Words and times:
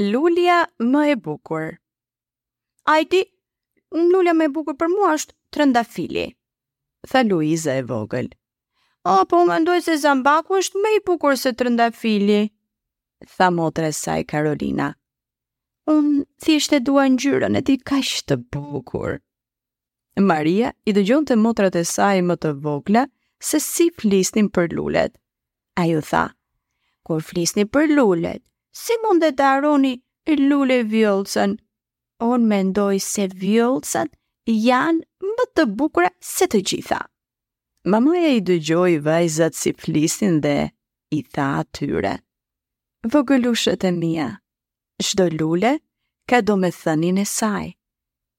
lulja 0.00 0.62
më 0.80 1.00
e 1.12 1.16
bukur. 1.20 1.66
Ajti, 2.88 3.20
lulja 3.92 4.32
më 4.34 4.46
e 4.48 4.52
bukur 4.54 4.76
për 4.80 4.88
mua 4.94 5.12
është 5.18 5.36
trëndafili, 5.54 6.24
tha 7.10 7.20
Luiza 7.28 7.76
e 7.80 7.84
vogël. 7.84 8.30
O, 9.04 9.16
po 9.28 9.44
më 9.48 9.58
ndoj 9.62 9.80
se 9.84 9.98
zambaku 10.00 10.58
është 10.60 10.80
më 10.82 10.94
i 10.96 11.02
bukur 11.06 11.36
se 11.40 11.52
trëndafili, 11.56 12.40
tha 13.36 13.50
motre 13.52 13.92
saj 13.92 14.24
Karolina. 14.32 14.90
Unë 15.90 16.24
thishtë 16.44 16.80
e 16.80 16.84
dua 16.86 17.06
njërën 17.12 17.56
e 17.60 17.64
ti 17.68 17.78
kashtë 17.80 18.28
të 18.32 18.42
bukur. 18.70 19.18
Maria 20.20 20.72
i 20.88 20.94
dëgjon 20.96 21.24
të 21.28 21.36
motrat 21.40 21.76
e 21.80 21.84
saj 21.88 22.18
më 22.28 22.34
të 22.42 22.54
vogla 22.64 23.06
se 23.40 23.60
si 23.64 23.88
flisnin 24.00 24.48
për 24.52 24.74
lullet. 24.76 25.12
ju 25.92 26.00
tha, 26.10 26.24
kur 27.06 27.22
flisni 27.22 27.64
për 27.64 27.88
lullet, 27.96 28.42
si 28.72 28.92
mund 29.06 29.22
të 29.36 29.42
aroni 29.56 29.96
lule 30.38 30.80
vjollësën? 30.86 31.56
On 32.26 32.44
ndoj 32.52 32.98
se 33.00 33.24
vjollësat 33.40 34.12
janë 34.46 35.30
më 35.38 35.46
të 35.56 35.64
bukura 35.78 36.10
se 36.20 36.46
të 36.52 36.60
gjitha. 36.70 37.00
Mamaja 37.92 38.30
i 38.36 38.42
dëgjoj 38.44 38.92
vajzat 39.06 39.54
si 39.56 39.72
flisin 39.80 40.40
dhe 40.44 40.68
i 41.16 41.20
tha 41.32 41.46
atyre. 41.62 42.14
Vogëlushët 43.12 43.86
e 43.88 43.92
mija, 43.96 44.28
shdo 45.06 45.24
lule 45.38 45.72
ka 46.28 46.42
do 46.44 46.56
me 46.60 46.68
thënin 46.70 47.18
e 47.22 47.24
saj. 47.24 47.66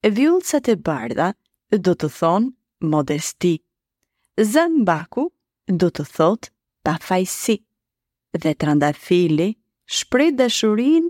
Vjullësat 0.06 0.70
e 0.70 0.76
bardha 0.86 1.32
do 1.86 1.94
të 1.98 2.08
thonë 2.20 2.52
modesti. 2.92 3.56
Zën 4.52 4.84
baku 4.88 5.26
do 5.68 5.90
të 5.90 6.04
thotë 6.16 6.54
pa 6.86 6.95
fajsi. 7.08 7.58
Dhe 8.42 8.54
trandafili 8.56 9.38
fili 9.50 9.50
shprej 9.92 10.31
dashurin 10.39 11.09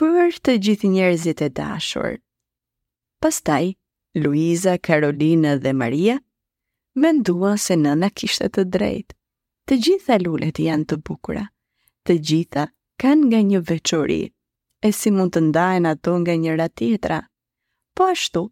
për 0.00 0.34
të 0.44 0.54
gjithë 0.66 0.88
njerëzit 0.94 1.40
e 1.46 1.48
dashur. 1.58 2.16
Pastaj, 3.24 3.70
Luisa, 4.22 4.74
Karolina 4.88 5.54
dhe 5.62 5.72
Maria 5.80 6.18
menduan 7.02 7.58
se 7.64 7.76
nëna 7.80 8.10
kishte 8.18 8.48
të 8.52 8.66
drejtë. 8.76 9.14
Të 9.68 9.78
gjitha 9.86 10.18
lulet 10.24 10.58
janë 10.66 10.86
të 10.90 10.98
bukura. 11.08 11.44
Të 12.04 12.16
gjitha 12.30 12.66
kanë 13.02 13.26
nga 13.30 13.40
një 13.50 13.60
veçori, 13.70 14.22
e 14.26 14.90
si 14.98 15.12
mund 15.16 15.32
të 15.36 15.42
ndajnë 15.48 15.90
ato 15.94 16.14
nga 16.20 16.34
njëra 16.42 16.68
tjetra. 16.76 17.18
Po 17.94 18.08
ashtu, 18.14 18.44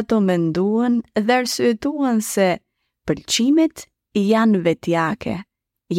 ato 0.00 0.20
menduan 0.28 1.00
dhe 1.26 1.32
arsyetuan 1.40 2.20
se 2.32 2.50
pëlqimet 3.08 3.86
janë 4.30 4.62
vetjake, 4.66 5.38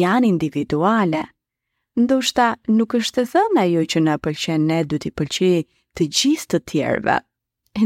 janë 0.04 0.30
individuale 0.32 1.26
ndoshta 2.00 2.54
nuk 2.80 2.94
është 2.96 3.18
të 3.18 3.22
thënë 3.32 3.60
ajo 3.62 3.80
që 3.92 4.00
na 4.04 4.12
pëlqen 4.26 4.62
ne 4.68 4.78
do 4.90 4.96
t'i 5.02 5.10
pëlqejë 5.18 5.58
të 5.98 6.04
gjithë 6.18 6.46
të 6.52 6.58
tjerëve. 6.70 7.16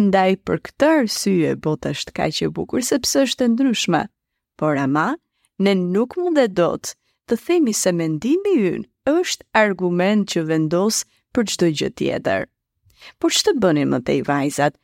Ndaj 0.02 0.32
për 0.46 0.60
këtë 0.68 0.90
arsye 0.98 1.54
bota 1.66 1.90
është 1.96 2.14
kaq 2.18 2.38
e 2.46 2.48
bukur 2.58 2.84
sepse 2.90 3.24
është 3.27 3.46
e 3.46 3.50
ndryshme. 3.54 4.02
Por 4.58 4.78
ama, 4.84 5.06
ne 5.64 5.72
nuk 5.80 6.14
mund 6.20 6.38
e 6.38 6.46
dot 6.60 6.92
të 7.27 7.34
themi 7.46 7.74
se 7.80 7.90
mendimi 8.02 8.54
ynë 8.70 8.86
është 9.16 9.48
argument 9.64 10.22
që 10.32 10.46
vendos 10.52 11.02
për 11.34 11.50
çdo 11.52 11.72
gjë 11.78 11.90
tjetër. 11.98 12.46
Por 13.20 13.34
ç'të 13.36 13.56
bënin 13.62 13.90
më 13.94 14.00
tej 14.08 14.20
vajzat? 14.30 14.74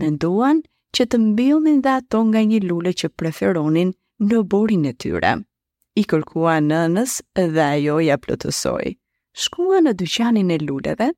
Menduan 0.00 0.62
që 0.94 1.02
të 1.10 1.22
mbillnin 1.30 1.78
dhe 1.86 1.92
ato 2.02 2.18
nga 2.30 2.40
një 2.50 2.60
lule 2.68 2.90
që 3.00 3.12
preferonin 3.18 3.94
në 4.28 4.42
borin 4.52 4.84
e 4.90 4.92
tyre 5.02 5.34
i 5.98 6.02
kërkua 6.08 6.58
nënës 6.64 7.18
dhe 7.36 7.64
ajo 7.64 7.98
ja 8.02 8.16
plotësoi. 8.20 8.94
Shkua 9.36 9.80
në 9.84 9.92
dyqanin 10.00 10.50
e 10.54 10.58
luleve, 10.62 11.08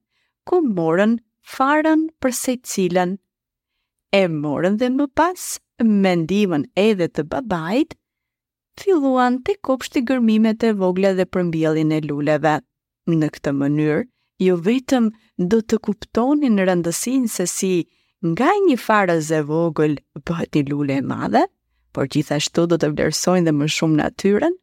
ku 0.47 0.61
morën 0.67 1.17
farën 1.55 2.09
për 2.23 2.35
se 2.37 2.55
cilën. 2.71 3.15
E 4.15 4.23
morën 4.31 4.77
dhe 4.81 4.89
më 4.95 5.07
pas, 5.19 5.45
mendimën 5.83 6.67
edhe 6.87 7.09
të 7.11 7.25
babajt, 7.33 7.95
filluan 8.79 9.39
të 9.47 9.55
kopshti 9.67 10.03
gërmimet 10.11 10.67
e 10.67 10.73
vogla 10.79 11.15
dhe 11.19 11.27
përmbjellin 11.35 11.95
e 11.97 12.01
luleve. 12.07 12.57
Në 13.11 13.29
këtë 13.35 13.53
mënyrë, 13.59 14.03
jo 14.49 14.57
vetëm 14.67 15.09
do 15.53 15.59
të 15.61 15.79
kuptoni 15.87 16.49
në 16.55 16.67
rëndësin 16.71 17.27
se 17.31 17.47
si 17.51 17.73
nga 18.25 18.49
një 18.67 18.79
farë 18.81 19.19
e 19.39 19.41
vogël 19.49 19.99
bëhet 20.27 20.57
një 20.57 20.63
lule 20.71 20.95
e 20.99 21.03
madhe, 21.05 21.43
por 21.93 22.09
gjithashtu 22.09 22.65
do 22.71 22.79
të 22.81 22.89
vlerësojnë 22.95 23.47
dhe 23.51 23.55
më 23.59 23.67
shumë 23.75 23.99
natyren, 24.01 24.57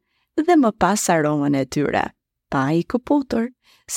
dhe 0.47 0.55
më 0.61 0.71
pas 0.81 1.01
aromën 1.13 1.55
e 1.55 1.63
tyre, 1.73 2.05
pa 2.51 2.63
i 2.77 2.81
këpotër, 2.91 3.45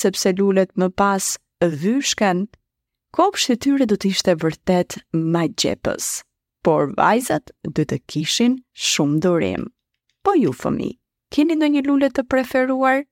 sepse 0.01 0.31
lullet 0.39 0.71
më 0.81 0.89
pas 1.01 1.35
vyshken, 1.61 2.45
kopsht 3.17 3.53
e 3.55 3.57
tyre 3.67 3.87
do 3.89 3.97
të 3.97 4.11
ishte 4.13 4.35
vërtet 4.43 4.99
ma 5.35 5.45
gjepës, 5.49 6.11
por 6.65 6.93
vajzat 6.99 7.53
do 7.77 7.85
të 7.89 7.97
kishin 8.11 8.59
shumë 8.91 9.21
dorim. 9.25 9.69
Po 10.25 10.37
ju 10.41 10.53
fëmi, 10.61 10.91
keni 11.35 11.57
në 11.59 11.69
një 11.77 11.87
lullet 11.89 12.17
të 12.19 12.27
preferuar? 12.33 13.05